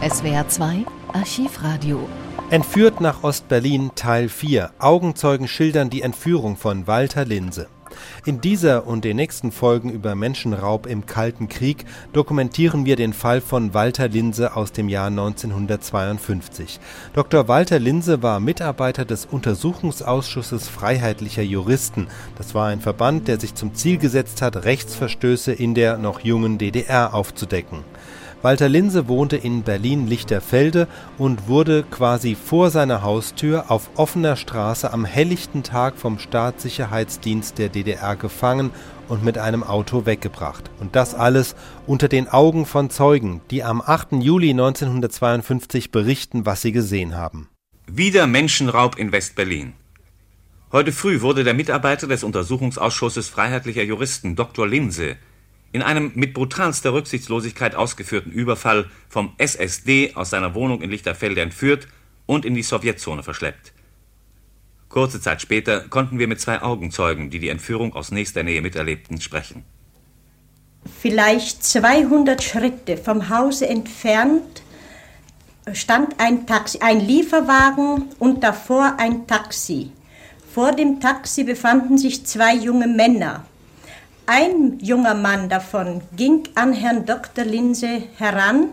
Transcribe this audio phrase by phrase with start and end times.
[0.00, 2.08] SWR 2 Archivradio.
[2.50, 4.70] Entführt nach Ostberlin Teil 4.
[4.78, 7.66] Augenzeugen schildern die Entführung von Walter Linse.
[8.24, 13.40] In dieser und den nächsten Folgen über Menschenraub im Kalten Krieg dokumentieren wir den Fall
[13.40, 16.78] von Walter Linse aus dem Jahr 1952.
[17.12, 17.48] Dr.
[17.48, 22.06] Walter Linse war Mitarbeiter des Untersuchungsausschusses Freiheitlicher Juristen.
[22.36, 26.56] Das war ein Verband, der sich zum Ziel gesetzt hat, Rechtsverstöße in der noch jungen
[26.56, 27.80] DDR aufzudecken.
[28.40, 30.86] Walter Linse wohnte in Berlin-Lichterfelde
[31.18, 37.68] und wurde quasi vor seiner Haustür auf offener Straße am helllichten Tag vom Staatssicherheitsdienst der
[37.68, 38.70] DDR gefangen
[39.08, 40.70] und mit einem Auto weggebracht.
[40.78, 41.56] Und das alles
[41.88, 44.12] unter den Augen von Zeugen, die am 8.
[44.20, 47.48] Juli 1952 berichten, was sie gesehen haben.
[47.88, 49.72] Wieder Menschenraub in West-Berlin.
[50.70, 54.68] Heute früh wurde der Mitarbeiter des Untersuchungsausschusses Freiheitlicher Juristen Dr.
[54.68, 55.16] Linse
[55.72, 61.88] in einem mit brutalster Rücksichtslosigkeit ausgeführten Überfall vom SSD aus seiner Wohnung in Lichterfelde entführt
[62.26, 63.72] und in die Sowjetzone verschleppt.
[64.88, 69.20] Kurze Zeit später konnten wir mit zwei Augenzeugen, die die Entführung aus nächster Nähe miterlebten,
[69.20, 69.64] sprechen.
[71.00, 74.62] Vielleicht 200 Schritte vom Hause entfernt
[75.74, 79.90] stand ein Taxi, ein Lieferwagen und davor ein Taxi.
[80.54, 83.44] Vor dem Taxi befanden sich zwei junge Männer.
[84.30, 87.46] Ein junger Mann davon ging an Herrn Dr.
[87.46, 88.68] Linse heran.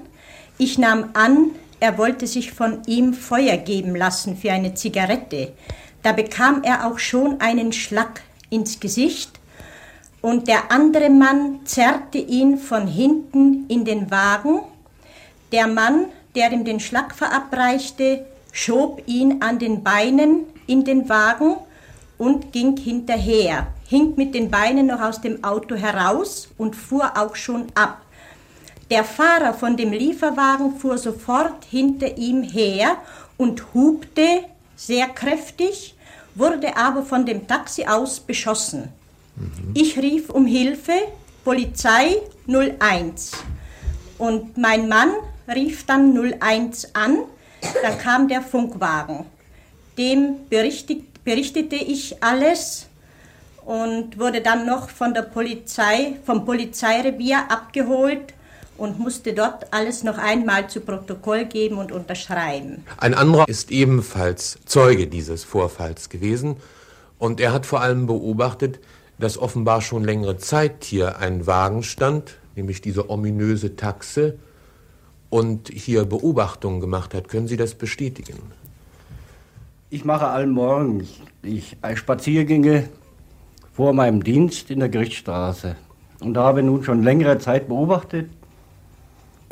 [0.58, 5.54] Ich nahm an, er wollte sich von ihm Feuer geben lassen für eine Zigarette.
[6.04, 9.40] Da bekam er auch schon einen Schlag ins Gesicht
[10.22, 14.60] und der andere Mann zerrte ihn von hinten in den Wagen.
[15.54, 21.56] Der Mann, der ihm den Schlag verabreichte, schob ihn an den Beinen in den Wagen
[22.18, 27.36] und ging hinterher hing mit den Beinen noch aus dem Auto heraus und fuhr auch
[27.36, 28.02] schon ab.
[28.90, 32.98] Der Fahrer von dem Lieferwagen fuhr sofort hinter ihm her
[33.38, 34.44] und hupte
[34.76, 35.96] sehr kräftig,
[36.36, 38.90] wurde aber von dem Taxi aus beschossen.
[39.36, 39.72] Mhm.
[39.74, 40.94] Ich rief um Hilfe,
[41.44, 43.32] Polizei 01.
[44.18, 45.12] Und mein Mann
[45.48, 47.20] rief dann 01 an,
[47.82, 49.26] dann kam der Funkwagen.
[49.98, 50.48] Dem
[51.26, 52.88] berichtete ich alles
[53.66, 58.34] und wurde dann noch von der Polizei, vom Polizeirevier abgeholt
[58.78, 62.86] und musste dort alles noch einmal zu Protokoll geben und unterschreiben.
[62.98, 66.58] Ein anderer ist ebenfalls Zeuge dieses Vorfalls gewesen
[67.18, 68.80] und er hat vor allem beobachtet,
[69.18, 74.38] dass offenbar schon längere Zeit hier ein Wagen stand, nämlich diese ominöse Taxe,
[75.30, 77.28] und hier Beobachtungen gemacht hat.
[77.28, 78.54] Können Sie das bestätigen?
[79.96, 81.08] Ich mache allmorgen
[81.42, 82.90] ich, ich Spaziergänge
[83.72, 85.78] vor meinem Dienst in der Gerichtsstraße
[86.20, 88.30] und habe nun schon längere Zeit beobachtet,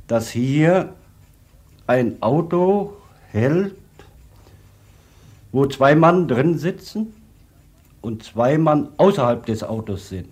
[0.06, 0.96] dass hier
[1.88, 2.92] ein Auto
[3.32, 3.74] hält,
[5.54, 7.14] wo zwei Mann drin sitzen
[8.02, 10.28] und zwei Mann außerhalb des Autos sind.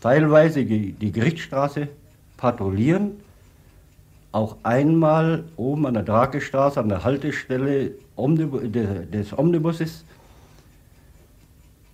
[0.00, 1.88] Teilweise die Gerichtsstraße
[2.36, 3.16] patrouillieren,
[4.32, 10.04] auch einmal oben an der Drakestraße an der Haltestelle des Omnibuses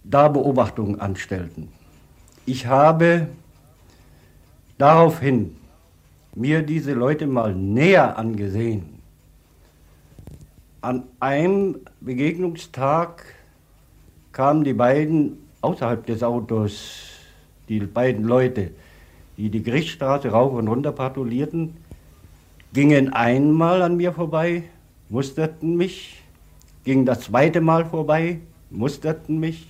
[0.04, 1.68] da Beobachtungen anstellten.
[2.46, 3.28] Ich habe
[4.78, 5.56] daraufhin
[6.34, 9.00] mir diese Leute mal näher angesehen.
[10.80, 13.24] An einem Begegnungstag
[14.32, 17.08] kamen die beiden außerhalb des Autos,
[17.68, 18.70] die beiden Leute,
[19.36, 21.76] die die Gerichtsstraße rauf und runter patrouillierten,
[22.72, 24.64] gingen einmal an mir vorbei,
[25.08, 26.22] musterten mich,
[26.84, 28.40] gingen das zweite Mal vorbei,
[28.70, 29.66] musterten mich,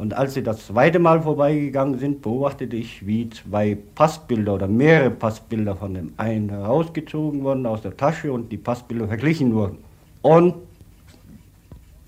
[0.00, 5.10] und als sie das zweite Mal vorbeigegangen sind, beobachtete ich, wie zwei Passbilder oder mehrere
[5.10, 9.76] Passbilder von dem einen herausgezogen wurden aus der Tasche und die Passbilder verglichen wurden.
[10.22, 10.54] Und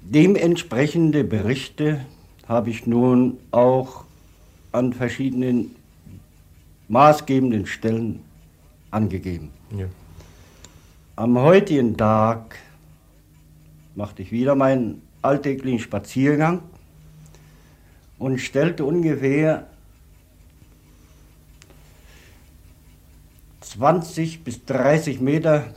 [0.01, 2.01] dementsprechende Berichte
[2.49, 4.05] habe ich nun auch
[4.73, 5.77] an verschiedenen
[6.89, 8.21] maßgebenden Stellen
[8.93, 9.51] angegeben.
[9.77, 9.87] Ja.
[11.17, 12.57] Am heutigen Tag
[13.95, 16.63] machte ich wieder meinen alltäglichen Spaziergang
[18.19, 19.67] und stellte ungefähr
[23.61, 25.75] 20 bis 30 Meter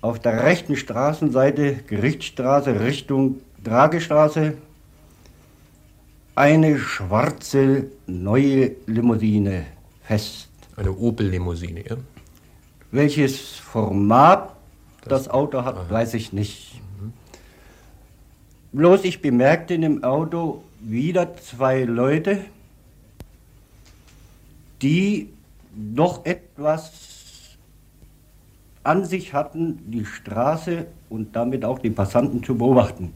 [0.00, 4.54] auf der rechten Straßenseite, Gerichtsstraße Richtung Dragestraße,
[6.34, 9.66] eine schwarze neue Limousine
[10.02, 10.47] fest.
[10.78, 11.96] Eine Opel-Limousine, ja?
[12.92, 14.54] Welches Format
[15.00, 15.90] das, das Auto hat, aha.
[15.90, 16.80] weiß ich nicht.
[17.00, 17.12] Mhm.
[18.72, 22.44] Bloß ich bemerkte in dem Auto wieder zwei Leute,
[24.80, 25.30] die
[25.74, 26.92] doch etwas
[28.84, 33.12] an sich hatten, die Straße und damit auch die Passanten zu beobachten.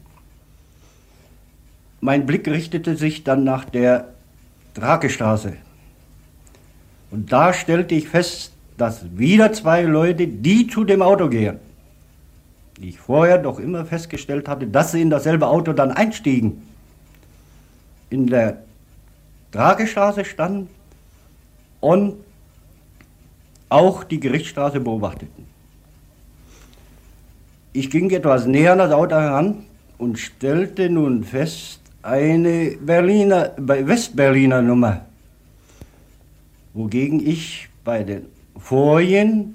[2.00, 4.08] Mein Blick richtete sich dann nach der
[4.74, 5.56] Drakestraße.
[7.12, 11.58] Und da stellte ich fest, dass wieder zwei Leute, die zu dem Auto gehen,
[12.78, 16.62] die ich vorher doch immer festgestellt hatte, dass sie in dasselbe Auto dann einstiegen,
[18.08, 18.62] in der
[19.50, 20.70] Dragestraße standen
[21.80, 22.14] und
[23.68, 25.46] auch die Gerichtsstraße beobachteten.
[27.74, 29.64] Ich ging etwas näher an das Auto heran
[29.98, 35.02] und stellte nun fest, eine Berliner, Westberliner Nummer,
[36.74, 38.26] wogegen ich bei den
[38.56, 39.54] vorigen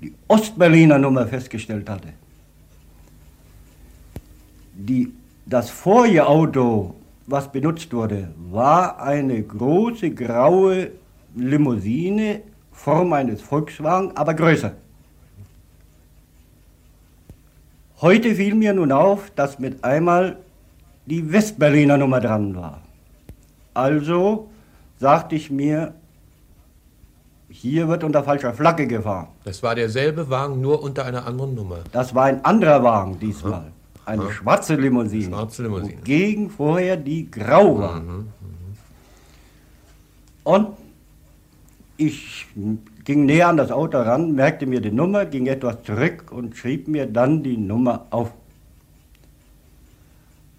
[0.00, 2.08] die Ostberliner Nummer festgestellt hatte.
[4.74, 5.12] Die,
[5.46, 6.26] das vorige
[7.26, 10.90] was benutzt wurde, war eine große graue
[11.34, 12.42] Limousine,
[12.72, 14.72] Form eines Volkswagen, aber größer.
[18.00, 20.38] Heute fiel mir nun auf, dass mit einmal
[21.04, 22.80] die Westberliner Nummer dran war.
[23.74, 24.48] Also
[24.98, 25.94] sagte ich mir,
[27.50, 29.28] hier wird unter falscher Flagge gefahren.
[29.44, 31.78] Das war derselbe Wagen, nur unter einer anderen Nummer.
[31.92, 33.72] Das war ein anderer Wagen diesmal.
[34.06, 34.30] Eine Ja.
[34.30, 35.24] schwarze Limousine.
[35.26, 36.00] Schwarze Limousine.
[36.04, 38.00] Gegen vorher die grau war.
[38.00, 38.28] Mhm.
[40.44, 40.68] Und
[41.96, 42.46] ich
[43.04, 46.88] ging näher an das Auto ran, merkte mir die Nummer, ging etwas zurück und schrieb
[46.88, 48.32] mir dann die Nummer auf.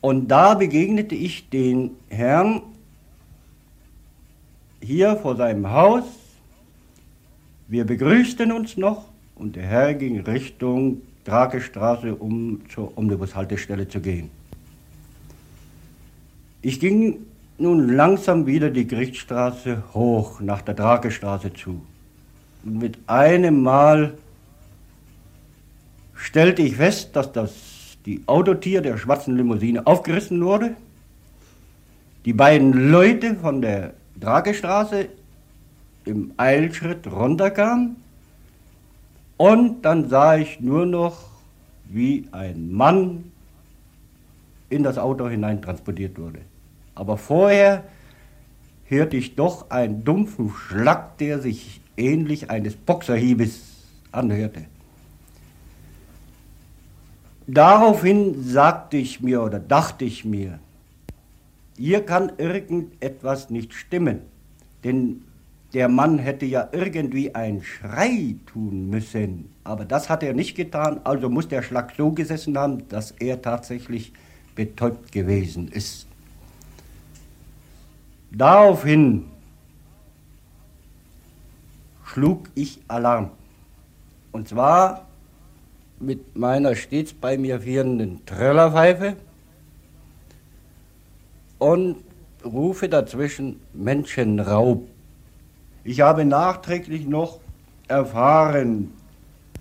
[0.02, 2.62] Und da begegnete ich den Herrn
[4.82, 6.04] hier vor seinem Haus.
[7.72, 14.30] Wir begrüßten uns noch und der Herr ging Richtung Drakestraße, um zur Omnibushaltestelle zu gehen.
[16.62, 17.20] Ich ging
[17.58, 21.82] nun langsam wieder die Gerichtsstraße hoch nach der Drakestraße zu.
[22.66, 24.16] Und mit einem Mal
[26.14, 27.54] stellte ich fest, dass das
[28.06, 30.76] die Autotür der schwarzen Limousine aufgerissen wurde.
[32.26, 35.08] Die beiden Leute von der Drakestraße
[36.06, 37.98] im Eilschritt runterkamen.
[39.38, 41.30] Und dann sah ich nur noch,
[41.86, 43.32] wie ein Mann
[44.70, 46.40] in das Auto hineintransportiert wurde.
[46.96, 47.84] Aber vorher
[48.86, 53.62] hörte ich doch einen dumpfen Schlag, der sich ähnlich eines Boxerhiebes
[54.12, 54.66] anhörte.
[57.48, 60.60] Daraufhin sagte ich mir oder dachte ich mir,
[61.78, 64.20] hier kann irgendetwas nicht stimmen,
[64.84, 65.24] denn
[65.74, 71.00] der Mann hätte ja irgendwie einen Schrei tun müssen, aber das hat er nicht getan,
[71.04, 74.12] also muss der Schlag so gesessen haben, dass er tatsächlich
[74.56, 76.08] betäubt gewesen ist.
[78.32, 79.26] Daraufhin
[82.06, 83.32] schlug ich Alarm.
[84.32, 85.08] Und zwar
[86.00, 89.16] mit meiner stets bei mir führenden Trillerpfeife
[91.60, 91.98] und
[92.44, 94.88] rufe dazwischen Menschenraub.
[95.84, 97.40] Ich habe nachträglich noch
[97.88, 98.92] erfahren,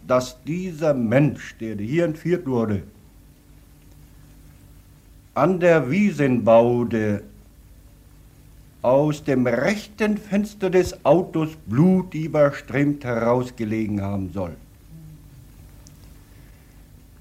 [0.06, 2.82] dass dieser Mensch, der hier entführt wurde,
[5.34, 7.22] an der Wiesenbaude
[8.82, 14.56] aus dem rechten Fenster des Autos blutüberströmt herausgelegen haben soll.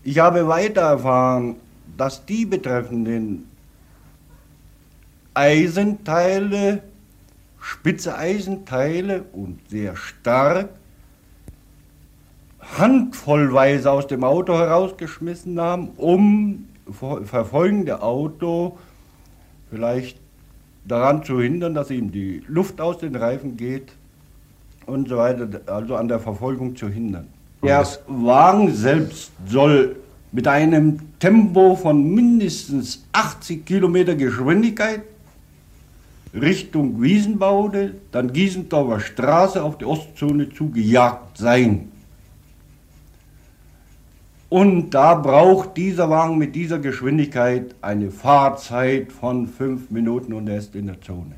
[0.03, 1.57] Ich habe weiter erfahren,
[1.97, 3.45] dass die betreffenden
[5.33, 6.81] Eisenteile,
[7.69, 10.69] spitze Eisenteile und sehr stark,
[12.59, 16.67] handvollweise aus dem Auto herausgeschmissen haben, um
[17.25, 18.77] verfolgende Auto
[19.69, 20.19] vielleicht
[20.85, 23.91] daran zu hindern, dass ihm die Luft aus den Reifen geht
[24.87, 27.27] und so weiter, also an der Verfolgung zu hindern.
[27.61, 29.97] Der Wagen selbst soll
[30.31, 35.03] mit einem Tempo von mindestens 80 Kilometer Geschwindigkeit
[36.33, 41.91] Richtung Wiesenbaude, dann Giesendorfer Straße auf die Ostzone zugejagt sein.
[44.49, 50.57] Und da braucht dieser Wagen mit dieser Geschwindigkeit eine Fahrzeit von fünf Minuten und er
[50.57, 51.35] ist in der Zone.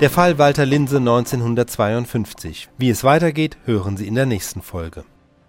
[0.00, 2.68] Der Fall Walter Linse 1952.
[2.76, 5.04] Wie es weitergeht, hören Sie in der nächsten Folge.